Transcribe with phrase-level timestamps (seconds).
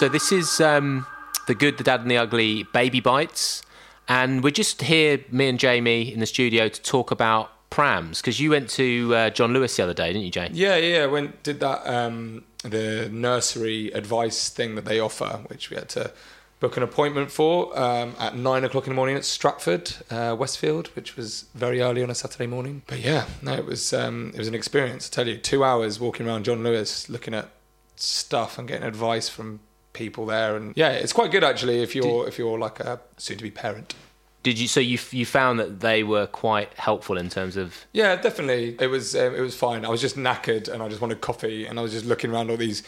[0.00, 1.04] So this is um,
[1.46, 3.60] the good, the dad, and the ugly baby bites,
[4.08, 8.40] and we're just here, me and Jamie, in the studio to talk about prams because
[8.40, 10.52] you went to uh, John Lewis the other day, didn't you, Jane?
[10.54, 11.04] Yeah, yeah.
[11.04, 16.14] Went did that um, the nursery advice thing that they offer, which we had to
[16.60, 20.86] book an appointment for um, at nine o'clock in the morning at Stratford, uh, Westfield,
[20.96, 22.80] which was very early on a Saturday morning.
[22.86, 25.10] But yeah, no, it was um, it was an experience.
[25.12, 27.50] I tell you, two hours walking around John Lewis, looking at
[27.96, 29.60] stuff and getting advice from
[29.92, 33.50] people there, and yeah, it's quite good actually if you're if you're like a soon-to-be
[33.50, 33.94] parent.
[34.42, 34.68] Did you?
[34.68, 38.76] So you you found that they were quite helpful in terms of Yeah, definitely.
[38.80, 39.84] It was um, it was fine.
[39.84, 42.50] I was just knackered and I just wanted coffee and I was just looking around
[42.50, 42.82] all these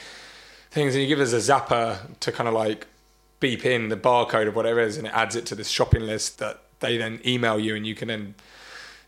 [0.71, 2.87] things and you give us a zapper to kind of like
[3.41, 6.03] beep in the barcode of whatever it is and it adds it to this shopping
[6.03, 8.35] list that they then email you and you can then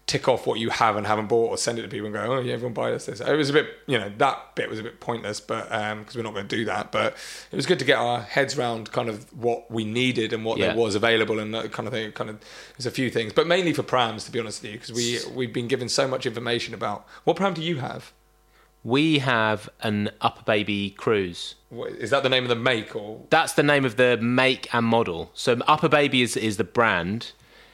[0.07, 2.21] tick off what you have and haven't bought or send it to people and go,
[2.21, 3.07] oh yeah, everyone buy this.
[3.07, 3.21] this.
[3.21, 6.15] It was a bit, you know, that bit was a bit pointless, but um, because
[6.15, 6.93] we're not going to do that.
[6.93, 7.17] But
[7.51, 10.59] it was good to get our heads around kind of what we needed and what
[10.59, 10.69] Yeah.
[10.69, 12.13] there was available and that kind of thing.
[12.13, 12.39] Kind of,
[12.77, 15.19] there's a few things, but mainly for prams, to be honest with you, because we
[15.35, 18.13] we've been given so much information about what pram do you have?
[18.87, 21.55] we have an upper baby Cruz.
[21.71, 23.23] What, is that the name of the make or?
[23.31, 25.31] That's the name of the make and model.
[25.33, 27.33] So UPPAbaby is is the brand,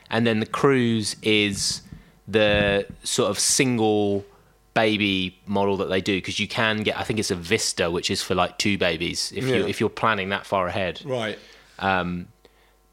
[0.08, 1.82] and then the Cruz is
[2.30, 4.24] the sort of single
[4.74, 8.10] baby model that they do because you can get I think it's a Vista which
[8.10, 11.02] is for like two babies if you if you're planning that far ahead.
[11.04, 11.38] Right.
[11.78, 12.28] Um,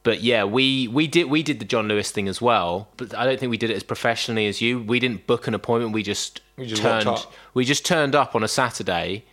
[0.03, 3.25] but yeah, we we did we did the John Lewis thing as well, but I
[3.25, 4.81] don't think we did it as professionally as you.
[4.81, 5.93] We didn't book an appointment.
[5.93, 9.25] We just, We just turned we just turned up on a Saturday,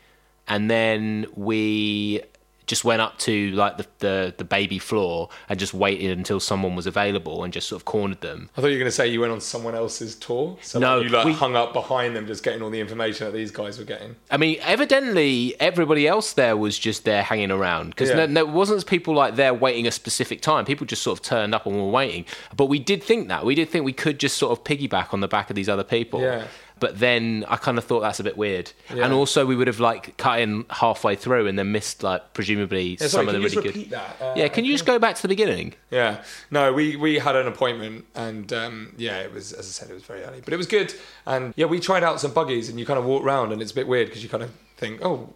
[0.48, 2.22] and then we
[2.66, 6.74] just went up to like the, the the baby floor and just waited until someone
[6.74, 8.48] was available and just sort of cornered them.
[8.56, 10.56] I thought you were going to say you went on someone else's tour.
[10.62, 13.32] So No, you like we- hung up behind them, just getting all the information that
[13.32, 14.16] these guys were getting.
[14.30, 18.16] I mean, evidently everybody else there was just there hanging around because Yeah.
[18.16, 20.64] no, no, it wasn't people like there waiting a specific time.
[20.64, 22.24] People just sort of turned up and were waiting.
[22.56, 25.20] But we did think that we did think we could just sort of piggyback on
[25.20, 26.20] the back of these other people.
[26.20, 26.46] Yeah.
[26.80, 28.72] But then I kind of thought that's a bit weird.
[28.92, 29.04] Yeah.
[29.04, 32.98] And also we would have like cut in halfway through and then missed like presumably
[33.00, 33.90] Yeah, sorry, some of the really good.
[33.90, 34.16] that?
[34.20, 35.74] Uh, yeah, can you just go back to the beginning?
[35.90, 39.90] Yeah, no, we we had an appointment, and um, yeah, it was as I said,
[39.90, 40.92] it was very early, but it was good.
[41.26, 43.72] And yeah, we tried out some buggies, and you kind of walk around, and it's
[43.72, 45.32] a bit weird because you kind of think, oh,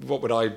[0.00, 0.52] what would I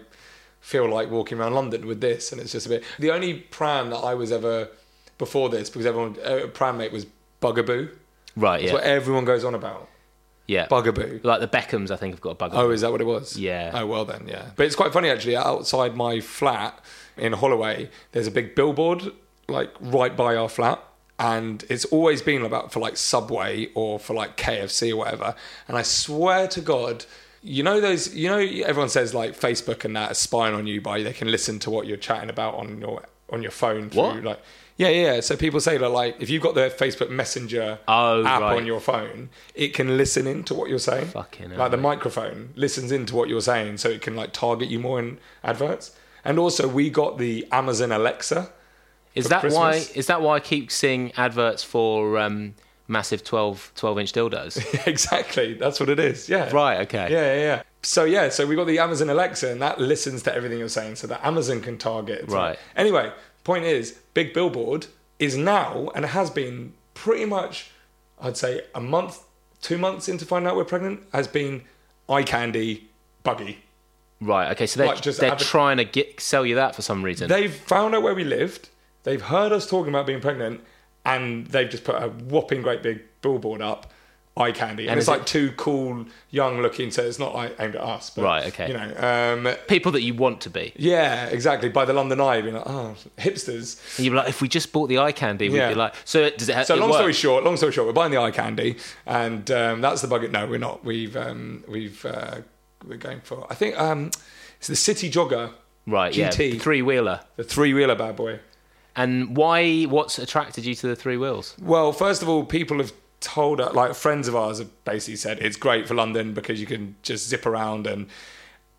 [0.62, 2.32] feel like walking around London with this?
[2.32, 2.84] And it's just a bit.
[3.00, 4.70] The only pram that I was ever
[5.18, 7.06] before this, because everyone uh, pram mate was
[7.42, 7.90] Bugaboo.
[8.36, 8.60] Right.
[8.62, 8.74] That's Yeah.
[8.76, 9.88] what everyone goes on about.
[10.48, 10.66] yeah.
[10.68, 11.20] Bugaboo.
[11.24, 12.58] Like the Beckhams, I think have got a bugaboo.
[12.62, 13.38] Oh, is that what it was?
[13.38, 13.72] Yeah.
[13.74, 14.46] Oh, well then, yeah.
[14.56, 15.36] But it's quite funny actually.
[15.36, 16.80] Outside my flat
[17.18, 19.12] in Holloway, there's a big billboard
[19.48, 20.84] like right by our flat,
[21.20, 25.36] and it's always been about for like Subway or for like KFC or whatever.
[25.68, 27.06] And I swear to God.
[27.42, 28.14] You know those.
[28.16, 31.30] You know everyone says like Facebook and that are spying on you by they can
[31.32, 34.24] listen to what you're chatting about on your on your phone through What?
[34.24, 34.42] like
[34.78, 35.20] yeah yeah.
[35.20, 38.56] So people say that like if you've got the Facebook Messenger Oh, app right.
[38.58, 41.08] on your phone, it can listen into what you're saying.
[41.08, 41.84] Fucking hell, like the mate.
[41.84, 45.96] microphone listens into what you're saying so it can like target you more in adverts
[46.24, 48.52] and also we got the amazon alexa
[49.16, 49.76] Is that why?
[49.96, 52.56] Is that why I keep seeing adverts for um,
[52.88, 54.88] massive 12, 12 inch dildos?
[54.88, 56.82] exactly that's what it is yeah right.
[56.82, 57.08] Okay.
[57.12, 60.34] yeah yeah yeah so yeah so we got the amazon alexa and that listens to
[60.34, 62.58] everything you're saying so that amazon can target Right.
[62.76, 63.12] anyway
[63.44, 64.88] point is big billboard
[65.18, 67.72] is now and it has been pretty much
[68.22, 69.24] i'd say a month
[69.62, 71.62] two months into finding out we're pregnant has been
[72.10, 72.84] iCandy
[73.24, 73.60] buggy
[74.22, 74.52] Right.
[74.52, 74.68] Okay.
[74.68, 77.30] So they're Like, just they're adver- trying to get sell you that for some reason.
[77.30, 78.68] They've found out where we lived.
[79.04, 80.60] They've heard us talking about being pregnant,
[81.06, 83.94] and they've just put a whopping great big billboard up.
[84.40, 86.90] iCandy, and, And it's like it- two cool, young looking.
[86.92, 88.68] So it's not like aimed at us, but Right, okay.
[88.70, 90.72] You know, um, People that you want to be.
[90.78, 91.68] yeah, exactly.
[91.70, 93.98] By the London Eye, being like, oh, hipsters.
[93.98, 95.70] And you'd be like, if we just bought the iCandy, we'd Yeah.
[95.70, 95.94] be like.
[96.06, 96.56] So does it?
[96.56, 100.02] Ha- So long story short, long story short, we're buying the iCandy, and um, that's
[100.02, 100.32] the bugget.
[100.32, 100.86] No, we're not.
[100.86, 102.38] We've um, we've uh,
[102.88, 103.46] we're going for.
[103.50, 104.12] I think um,
[104.58, 105.52] it's the City Jogger,
[105.86, 106.14] Right.
[106.14, 106.54] GT.
[106.54, 106.60] Yeah.
[106.60, 107.20] Three wheeler.
[107.36, 108.40] the three wheeler bad boy.
[108.96, 109.84] And why?
[109.84, 111.56] What's attracted you to the three wheels?
[111.62, 112.92] Well, first of all, people have
[113.22, 116.66] told us, like friends of ours have basically said it's great for London because you
[116.68, 118.08] can just zip around and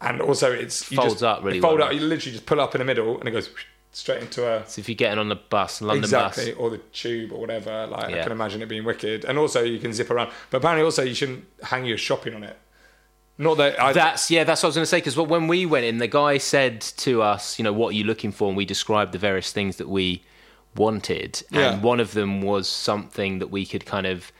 [0.00, 1.88] and also it's you Folds just, up really it fold well.
[1.88, 1.94] up.
[1.94, 3.50] You literally just pull up in the middle and it goes
[3.92, 6.58] straight into a So if you're getting on the bus, London exactly bus.
[6.58, 7.87] or the tube or whatever.
[7.87, 9.25] Like I can imagine it being wicked.
[9.25, 12.44] And also you can zip around, but apparently also you shouldn't hang your shopping on
[12.44, 12.56] it.
[13.36, 14.44] Not that I, That's yeah.
[14.44, 14.98] That's what I was going to say.
[14.98, 18.04] Because when we went in, the guy said to us, you know, what are you
[18.04, 18.48] looking for?
[18.48, 20.22] And we described the various things that we
[20.76, 21.72] wanted, Yeah.
[21.75, 24.32] and one of them was something that we could kind of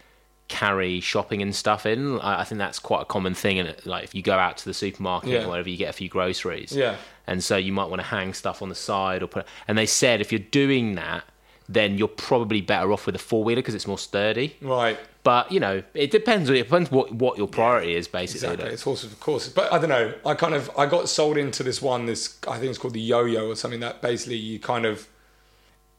[0.49, 2.19] carry shopping and stuff in.
[2.21, 3.59] I, I think that's quite a common thing.
[3.59, 5.45] And like if you go out to the supermarket Yeah.
[5.45, 6.73] or whatever, you get a few groceries.
[6.73, 6.97] Yeah.
[7.27, 9.47] And so you might want to hang stuff on the side or put.
[9.69, 11.23] And they said if you're doing that,
[11.69, 14.57] then you're probably better off with a four wheeler because it's more sturdy.
[14.61, 14.99] right.
[15.23, 16.49] But you know, it depends.
[16.49, 18.49] It depends what what your priority is, basically.
[18.55, 19.53] Exactly, it's horses for courses.
[19.53, 20.15] But I don't know.
[20.25, 22.07] I kind of I got sold into this one.
[22.07, 25.07] This I think it's called the yo-yo or something that basically you kind of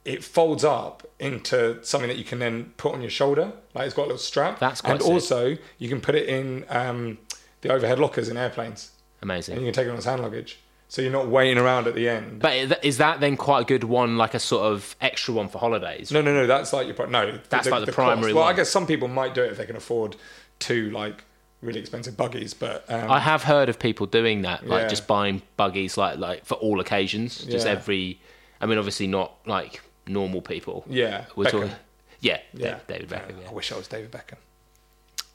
[0.04, 3.52] it folds up into something that you can then put on your shoulder.
[3.74, 4.60] Like it's got a little strap.
[4.60, 5.12] That's quite and sick.
[5.12, 7.18] also you can put it in um,
[7.62, 9.56] the overhead lockers in airplanes, Amazing.
[9.58, 10.60] and you can take it on as hand luggage.
[10.88, 12.42] So you're not waiting around at the end.
[12.42, 15.58] But is that then quite a good one, like a sort of extra one for
[15.58, 16.12] holidays?
[16.12, 16.48] no, no, no.
[16.48, 17.40] That's like your pri- no.
[17.50, 19.78] That's like the primary Well, I guess some people might do it if they can
[19.78, 20.18] afford
[20.60, 21.24] two like
[21.62, 24.88] really expensive buggies, but um, I have heard of people doing that, like Yeah.
[24.90, 27.72] just buying buggies, like like for all occasions, just Yeah.
[27.74, 28.20] every.
[28.60, 30.86] I mean, obviously not like normal people.
[30.90, 31.52] Yeah, we're Beckham.
[31.52, 31.72] talking.
[32.20, 33.48] Yeah, yeah, David Beckham.
[33.50, 34.38] I wish I was David Beckham.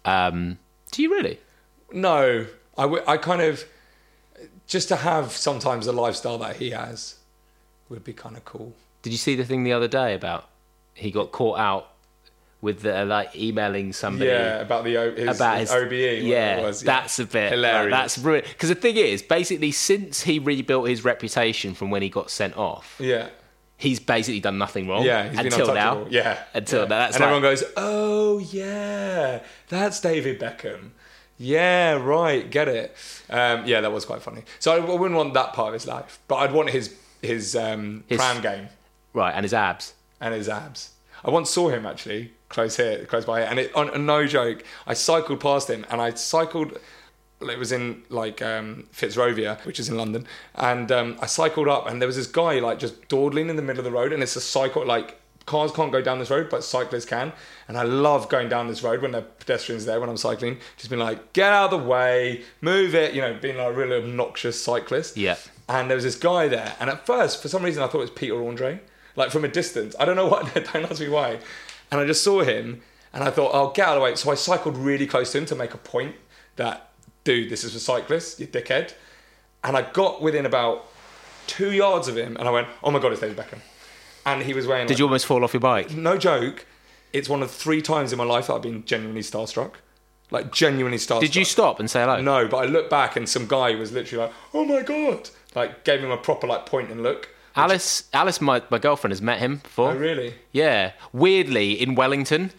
[0.05, 0.59] Um,
[0.93, 1.39] do you really?
[1.93, 2.47] No,
[2.79, 3.65] I, w- I kind of
[4.67, 7.17] just to have sometimes the lifestyle that he has
[7.89, 8.73] would be kind of cool.
[9.03, 10.49] Did you see the thing the other day about
[10.95, 11.91] he got caught out
[12.61, 14.31] with the, like emailing somebody?
[14.31, 15.93] Yeah, about the o- his, about his OBE.
[16.25, 16.81] Yeah, was.
[16.83, 17.91] that's a bit hilarious.
[17.93, 18.49] Like, that's brilliant.
[18.49, 22.57] Because the thing is, basically, since he rebuilt his reputation from when he got sent
[22.57, 23.29] off, yeah,
[23.77, 25.05] he's basically done nothing wrong.
[25.05, 25.25] yeah.
[25.41, 26.07] Until now.
[26.11, 26.89] Yeah, Until yeah.
[26.89, 26.99] now.
[26.99, 30.91] That's and like, everyone goes, "Oh yeah, that's David Beckham."
[31.39, 32.51] Yeah, right.
[32.51, 32.97] Get it.
[33.29, 34.43] Um, yeah, that was quite funny.
[34.59, 37.55] So I, I wouldn't want that part of his life, but I'd want his his,
[37.57, 38.69] um, His- pram game.
[39.13, 39.95] right, and his abs.
[40.21, 40.91] and his abs.
[41.25, 44.27] I once saw him actually close here, close by here, and it, on, on no
[44.27, 46.79] joke, I cycled past him, and I cycled.
[47.41, 51.87] It was in like um, Fitzrovia, which is in London, and um, I cycled up,
[51.87, 54.23] and there was this guy like just dawdling in the middle of the road, and
[54.23, 57.33] it's a cycle like cars can't go down this road, but cyclists can,
[57.69, 60.91] and I love going down this road when the pedestrians there when I'm cycling, just
[60.91, 63.97] being like, get out of the way, move it, you know, being like a really
[63.97, 65.17] obnoxious cyclist.
[65.17, 65.37] Yeah.
[65.69, 68.03] And there was this guy there, and at first, for some reason, I thought it
[68.03, 68.81] was Peter Andre,
[69.15, 69.95] like from a distance.
[69.99, 70.53] I don't know what.
[70.55, 71.39] Don't ask me why.
[71.91, 74.31] And I just saw him, and I thought, "Oh, get out of the way!" So
[74.31, 76.17] I cycled really close to him to make a point
[76.57, 76.86] that,
[77.27, 78.95] dude, this is for cyclists, you dickhead.
[79.63, 80.87] And I got within about
[81.47, 83.59] two yards of him, and I went, "Oh my god, it's David Beckham!"
[84.25, 84.87] And he was wearing.
[84.87, 85.91] Did like- you almost fall off your bike?
[85.91, 86.65] No joke.
[87.13, 89.73] It's one of three times in my life that I've been genuinely starstruck.
[90.31, 91.21] Like genuinely starstruck.
[91.21, 92.21] Did you stop and say hello?
[92.21, 95.85] No, but I looked back and some guy was literally like, "Oh my god!" Like
[95.85, 97.29] gave him a proper like point and look.
[97.57, 99.93] Alice, Alice, my, my girlfriend has met him before.
[99.93, 100.35] Oh really?
[100.53, 102.53] Yeah, weirdly in Wellington,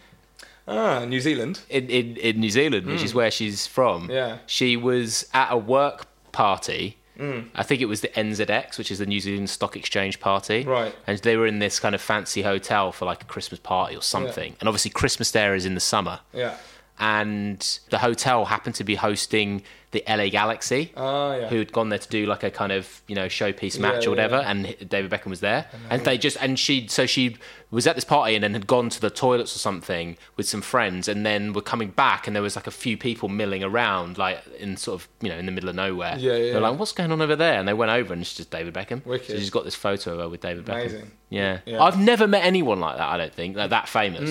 [0.68, 1.60] Ah, New Zealand.
[1.70, 4.04] in, in, in New Zealand, which is where she's from.
[4.06, 4.10] Hmm.
[4.10, 4.38] Yeah.
[4.46, 6.96] She was at a work party.
[7.16, 7.40] Hmm.
[7.54, 10.64] I think it was the NZX, which is the New Zealand Stock Exchange party.
[10.64, 10.94] Right.
[11.06, 14.02] And they were in this kind of fancy hotel for like a Christmas party or
[14.02, 14.54] something.
[14.60, 16.20] And obviously, Christmas there is in the summer.
[16.32, 16.54] Yeah.
[17.00, 20.92] And the hotel happened to be hosting the LA Galaxy.
[20.96, 21.48] Ah, yeah.
[21.48, 24.08] Who had gone there to do like a kind of you know showpiece match Yeah,
[24.08, 24.50] or whatever, yeah.
[24.50, 27.36] and David Beckham was there, and they just and she so she
[27.70, 30.60] was at this party and then had gone to the toilets or something with some
[30.60, 34.18] friends, and then were coming back, and there was like a few people milling around
[34.18, 36.16] like in sort of you know in the middle of nowhere.
[36.18, 37.58] Yeah, yeah, They're like, what's going on over there?
[37.58, 39.06] And they went over, and it's just David Beckham.
[39.06, 39.28] Wicked.
[39.28, 40.80] So she's got this photo of her with David Beckham.
[40.80, 41.10] Amazing.
[41.30, 41.60] Yeah.
[41.64, 41.82] Yeah.
[41.82, 43.08] I've never met anyone like that.
[43.08, 44.28] I don't think like that famous.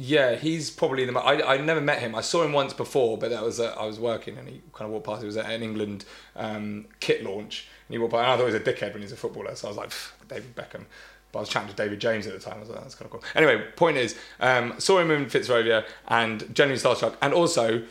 [0.00, 1.18] Yeah, he's probably the.
[1.18, 2.14] I I never met him.
[2.14, 4.86] I saw him once before, but that was uh, I was working and he kind
[4.86, 5.24] of walked past.
[5.24, 6.04] It was at an England
[6.36, 8.22] um, kit launch, and he walked by.
[8.22, 9.90] And I thought he was a dickhead when he's a footballer, so I was like
[10.28, 10.84] David Beckham.
[11.32, 12.58] But I was chatting to David James at the time.
[12.58, 13.24] I was like, that's kind of cool.
[13.34, 17.82] Anyway, point is, um, saw him in Fitzrovia and genuinely starstruck, and also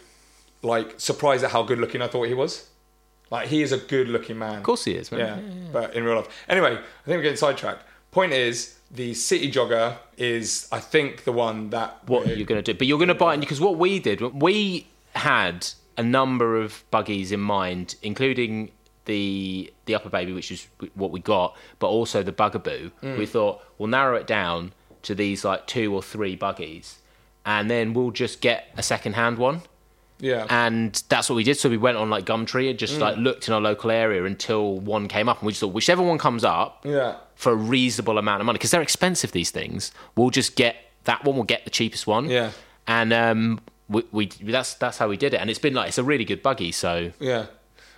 [0.63, 2.69] like surprised at how good looking I thought he was.
[3.29, 4.55] Like he is a good looking man.
[4.55, 5.19] Of course he is, man.
[5.19, 6.45] Yeah, but in real life.
[6.47, 7.83] Anyway, I think we're getting sidetracked.
[8.11, 12.73] Point is, the city jogger is, I think, the one that what you're going to
[12.73, 12.77] do.
[12.77, 15.67] But you're going to buy it because what we did, we had
[15.97, 18.71] a number of buggies in mind, including
[19.05, 22.91] the the UPPAbaby, which is what we got, but also the bugaboo.
[23.01, 23.17] Mm.
[23.17, 26.99] We thought we'll narrow it down to these like two or three buggies,
[27.45, 29.61] and then we'll just get a second hand one.
[30.19, 30.47] Yeah.
[30.49, 31.57] And that's what we did.
[31.57, 33.01] So we went on like Gumtree and just Mm.
[33.01, 36.01] like looked in our local area until one came up, and we just thought whichever
[36.03, 37.15] one comes up, yeah.
[37.37, 39.31] For a reasonable amount of money because they're expensive.
[39.31, 39.91] These things.
[40.15, 40.75] We'll just get
[41.05, 41.35] that one.
[41.35, 42.29] We'll get the cheapest one.
[42.29, 42.51] Yeah.
[42.87, 45.97] And um, we, we that's that's how we did it, and it's been like it's
[45.97, 46.71] a really good buggy.
[46.71, 47.45] So Yeah.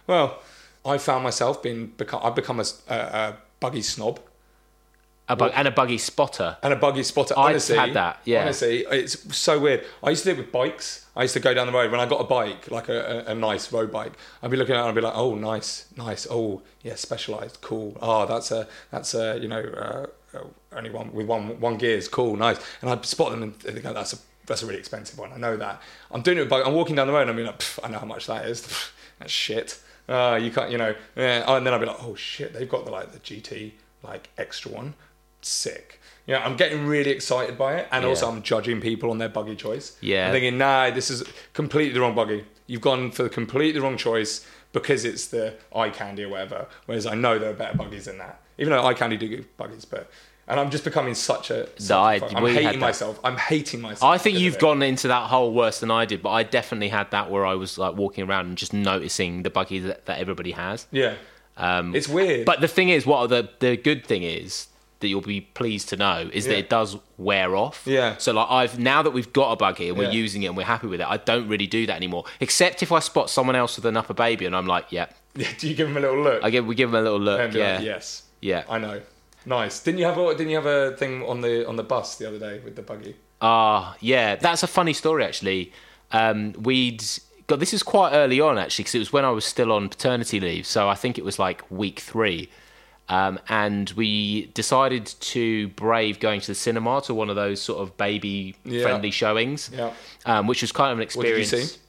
[0.05, 0.41] Well,
[0.85, 4.19] I found myself being become I've become a buggy snob
[5.29, 6.57] a bug, and a buggy spotter.
[6.63, 7.33] and a buggy spotter.
[7.37, 8.41] I've Honestly, had that, yeah.
[8.41, 9.85] Honestly, it's so weird.
[10.03, 11.05] I used to do it with bikes.
[11.15, 13.31] I used to go down the road when I got a bike, like a, a,
[13.31, 14.13] a nice road bike.
[14.41, 16.27] I'd be looking at it and I'd be like, "Oh, nice, nice.
[16.29, 17.95] Oh, yeah, specialized, cool.
[18.01, 19.61] Oh, that's a that's a you know
[20.33, 20.39] uh,
[20.73, 23.93] only one with one one gears, cool, nice." And I'd spot them and think go,
[23.93, 25.31] "That's a that's a really expensive one.
[25.31, 25.81] I know that."
[26.11, 26.65] I'm doing it with bike.
[26.65, 28.61] I'm walking down the road and I'm like, "I know how much that is.
[29.19, 30.95] that's shit." Uh, you can't, you know.
[31.15, 31.43] Yeah.
[31.45, 34.29] Oh, and then I'd be like, "Oh shit, they've got the like the GT like
[34.37, 34.95] extra one."
[35.41, 35.99] Sick.
[36.27, 38.09] You know, I'm getting really excited by it, and Yeah.
[38.09, 39.97] also I'm judging people on their buggy choice.
[40.01, 40.27] Yeah.
[40.27, 42.45] I'm thinking, nah, this is completely the wrong buggy.
[42.67, 46.67] You've gone for the completely wrong choice because it's the iCandy or whatever.
[46.85, 48.41] Whereas I know there are better buggies than that.
[48.59, 50.11] Even though iCandy do good buggies, but
[50.47, 51.67] and I'm just becoming such a.
[51.79, 53.19] Such I- a I'm hating myself.
[53.23, 54.03] I'm hating myself.
[54.11, 57.09] I think you've gone into that hole worse than I did, but I definitely had
[57.11, 60.51] that where I was like walking around and just noticing the buggy that, that everybody
[60.51, 60.85] has.
[60.91, 61.15] Yeah.
[61.57, 62.45] Um, It's weird.
[62.45, 64.67] But the thing is, what the the good thing is
[64.99, 67.83] that you'll be pleased to know is that it does wear off.
[67.85, 68.17] Yeah.
[68.17, 70.11] So like I've now that we've got a buggy and we're Yeah.
[70.11, 72.25] using it and we're happy with it, I don't really do that anymore.
[72.39, 75.07] Except if I spot someone else with an UPPAbaby and I'm like, yeah,
[75.57, 76.43] do you give him a little look?
[76.43, 77.53] I give we give them a little look.
[77.53, 77.75] Yeah.
[77.77, 78.23] like, yes.
[78.41, 78.63] Yeah.
[78.69, 79.01] I know.
[79.45, 79.79] Nice.
[79.79, 82.27] Didn't you have a Didn't you have a thing on the on the bus the
[82.27, 83.15] other day with the buggy?
[83.41, 85.71] Ah, yeah, that's a funny story actually.
[86.11, 87.03] Um, we'd
[87.47, 89.87] got this is quite early on actually because it was when I was still on
[89.87, 92.49] paternity leave, so I think it was like week three.
[93.09, 97.81] Um, and we decided to brave going to the cinema to one of those sort
[97.81, 99.13] of baby friendly Yeah.
[99.13, 99.93] showings, Yeah.
[100.25, 101.79] um, which was kind of an What did you experience.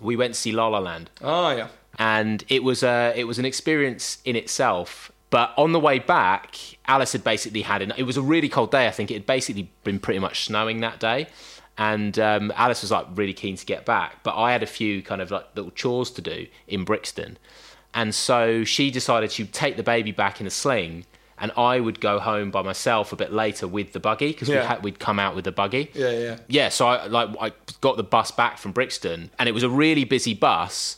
[0.00, 1.68] We went to see La La Land Oh yeah.
[1.98, 5.12] and it was a it was an experience in itself.
[5.30, 6.56] But on the way back,
[6.88, 7.92] Alice had basically had an.
[7.96, 8.88] It was a really cold day.
[8.88, 11.28] I think it had basically been pretty much snowing that day,
[11.78, 14.24] and um, Alice was like really keen to get back.
[14.24, 17.38] But I had a few kind of like little chores to do in Brixton,
[17.94, 21.04] and so she decided she'd take the baby back in a sling,
[21.38, 24.60] and I would go home by myself a bit later with the buggy because Yeah.
[24.60, 26.36] we had, we'd come out with the buggy Yeah, yeah.
[26.48, 29.70] yeah, so I like I got the bus back from Brixton, and it was a
[29.70, 30.96] really busy bus.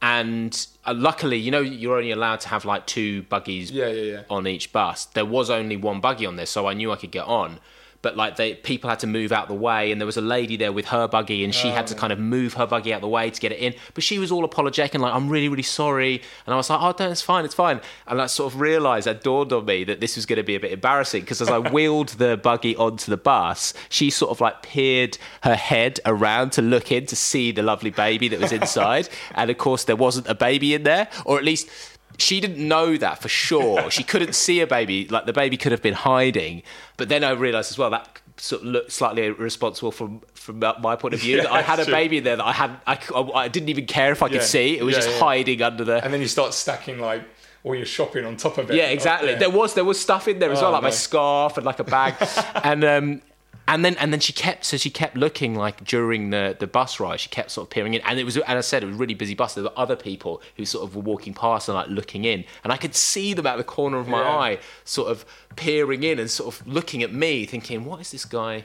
[0.00, 4.02] And uh, luckily, you know, you're only allowed to have like two buggies Yeah, yeah,
[4.12, 4.22] yeah.
[4.30, 5.06] on each bus.
[5.06, 7.58] There was only one buggy on there, so I knew I could get on.
[8.00, 10.56] But like they, people had to move out the way, and there was a lady
[10.56, 11.98] there with her buggy, and she had to oh.
[11.98, 13.74] kind of move her buggy out the way to get it in.
[13.94, 16.80] But she was all apologetic and like, "I'm really, really sorry." And I was like,
[16.80, 19.84] "Oh, no, it's fine, it's fine." And I sort of realised, it dawned on me
[19.84, 22.76] that this was going to be a bit embarrassing because as I wheeled the buggy
[22.76, 27.16] onto the bus, she sort of like peered her head around to look in to
[27.16, 30.84] see the lovely baby that was inside, and of course there wasn't a baby in
[30.84, 31.68] there, or at least
[32.18, 33.90] she didn't know that for sure.
[33.90, 35.06] She couldn't see a baby.
[35.08, 36.62] Like the baby could have been hiding.
[36.96, 40.96] But then I realised as well that sort of looked slightly irresponsible from from my
[40.96, 41.36] point of view.
[41.38, 41.94] Yeah, that I had a true.
[41.94, 42.70] baby in there that I had.
[42.86, 42.98] I,
[43.34, 44.76] I didn't even care if I could see.
[44.78, 45.20] It was Yeah, just yeah.
[45.20, 46.04] hiding under the.
[46.04, 47.22] And then you start stacking like
[47.64, 48.76] all your shopping on top of it.
[48.76, 49.30] yeah, exactly.
[49.30, 49.38] Yeah.
[49.38, 51.78] There was there was stuff in there as Oh, well, like my scarf and like
[51.80, 52.14] a bag,
[52.64, 53.22] and um,
[53.66, 56.98] and then and then she kept so she kept looking like during the the bus
[57.00, 57.20] ride.
[57.20, 58.98] She kept sort of peering in, and it was and I said it was a
[58.98, 59.54] really busy bus.
[59.54, 62.72] There were other people who sort of were walking past and like looking in, and
[62.72, 64.36] I could see them out the corner of my Yeah.
[64.38, 65.24] eye, sort of
[65.56, 68.64] peering in and sort of looking at me, thinking, "What is this guy?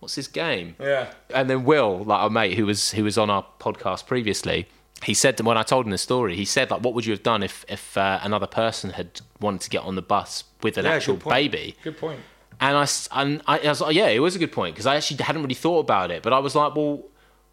[0.00, 1.12] What's his game?" Yeah.
[1.32, 4.66] And then Will, like our mate who was who was on our podcast previously,
[5.04, 7.12] he said to, when I told him the story, he said like, "What would you
[7.12, 10.76] have done if if uh, another person had wanted to get on the bus with
[10.76, 12.20] an Yeah, actual good baby?" Good point.
[12.60, 12.86] And I
[13.20, 15.42] and I, I was like, "Yeah, it was a good point because I actually hadn't
[15.42, 17.04] really thought about it, but I was like, well."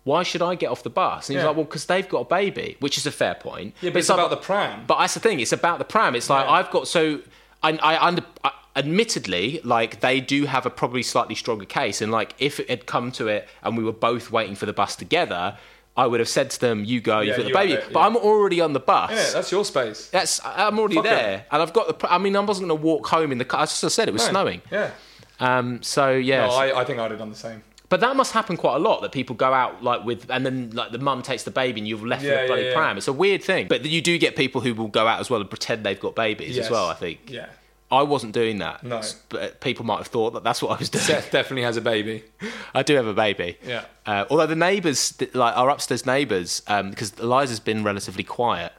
[0.03, 1.27] Why should I get off the bus?
[1.27, 1.47] And he's Yeah.
[1.49, 3.75] like, well, because they've got a baby, which is a fair point.
[3.81, 4.85] Yeah, but it's like- about the pram.
[4.87, 6.15] But that's the thing; it's about the pram.
[6.15, 6.51] It's like Yeah.
[6.53, 7.19] I've got so
[7.61, 8.23] I, I under.
[8.41, 12.69] I, admittedly, like they do have a probably slightly stronger case, and like if it
[12.69, 15.57] had come to it and we were both waiting for the bus together,
[15.97, 17.91] I would have said to them, "You go, Yeah, you've got the you baby." it,
[17.91, 18.01] But.
[18.01, 19.11] I'm already on the bus.
[19.11, 20.07] Yeah, that's your space.
[20.09, 21.43] That's I'm already Fuck there, it.
[21.51, 22.13] and I've got the.
[22.13, 23.63] I mean, I wasn't going to walk home in the car.
[23.63, 24.29] As I said, it was No.
[24.29, 24.61] snowing.
[24.71, 24.91] Yeah.
[25.39, 27.63] Um, so yeah, No, I, I think I'd have done the same.
[27.89, 29.01] But that must happen quite a lot.
[29.01, 31.87] That people go out like with, and then like the mum takes the baby, and
[31.87, 32.75] you've left Yeah, a bloody yeah, yeah.
[32.75, 32.97] pram.
[32.97, 33.67] It's a weird thing.
[33.67, 36.13] But you do get people who will go out as well and pretend they've got
[36.15, 36.87] babies as well.
[36.87, 37.19] I think.
[37.29, 37.47] Yeah.
[37.89, 38.83] I wasn't doing that.
[38.83, 39.01] No.
[39.29, 41.05] But people might have thought that that's what I was doing.
[41.05, 42.23] Seth definitely has a baby.
[42.75, 43.57] I do have a baby.
[43.65, 43.85] Yeah.
[44.05, 48.73] Uh, although the neighbours, like our upstairs neighbours, because Eliza's been relatively quiet.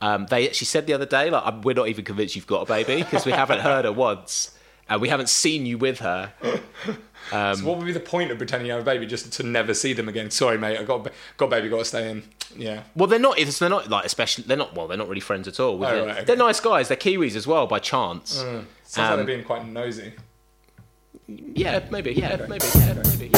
[0.00, 2.66] Um, they actually said the other day, like, we're not even convinced you've got a
[2.66, 4.56] baby because we haven't heard her once,
[4.88, 6.32] and we haven't seen you with her.
[7.32, 9.42] Um, so what would be the point of pretending you have a baby just to
[9.42, 10.30] never see them again?
[10.30, 12.22] Sorry, mate, I got got a baby, got to stay in.
[12.56, 12.84] Yeah.
[12.94, 13.36] Well, they're not.
[13.38, 14.44] They're not like especially.
[14.44, 14.74] They're not.
[14.74, 15.82] Well, they're not really friends at all.
[15.84, 16.00] Oh, it.
[16.06, 16.24] right, okay.
[16.24, 16.88] They're nice guys.
[16.88, 18.32] They're Kiwis as well by chance.
[18.32, 18.66] Sounds
[18.96, 20.14] like Um, they're being quite nosy.
[21.26, 22.12] Yeah, maybe.
[22.12, 22.64] Yeah, maybe.
[22.74, 23.30] Yeah, maybe.
[23.32, 23.37] Yeah,